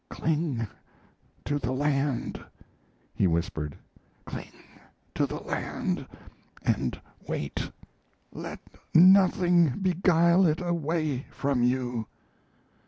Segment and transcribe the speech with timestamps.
[0.09, 0.67] "Cling
[1.45, 2.43] to the land,"
[3.13, 3.77] he whispered.
[4.25, 4.51] "Cling
[5.13, 6.07] to the land,
[6.63, 7.69] and wait.
[8.31, 8.59] Let
[8.95, 12.07] nothing beguile it away from you."